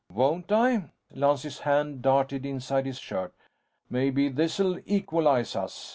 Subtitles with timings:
[0.11, 3.35] "Won't I?" Lance's hand darted inside his shirt.
[3.87, 5.89] "Maybe this'll equalize us."